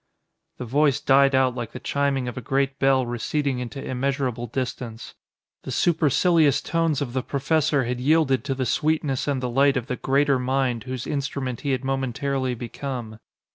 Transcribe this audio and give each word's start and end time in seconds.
The 0.57 0.65
Voice 0.65 0.99
died 0.99 1.35
out 1.35 1.53
like 1.53 1.73
the 1.73 1.79
chiming 1.79 2.27
of 2.27 2.35
a 2.35 2.41
great 2.41 2.79
bell 2.79 3.05
receding 3.05 3.59
into 3.59 3.85
immeasurable 3.85 4.47
distance. 4.47 5.13
The 5.61 5.69
supercilious 5.71 6.59
tones 6.59 7.03
of 7.03 7.13
the 7.13 7.21
professor 7.21 7.83
had 7.83 7.99
yielded 7.99 8.43
to 8.45 8.55
the 8.55 8.65
sweetness 8.65 9.27
and 9.27 9.43
the 9.43 9.47
light 9.51 9.77
of 9.77 9.85
the 9.85 9.97
Greater 9.97 10.39
Mind 10.39 10.85
whose 10.85 11.05
instrument 11.05 11.61
he 11.61 11.69
had 11.69 11.85
momentarily 11.85 12.55
become. 12.55 13.19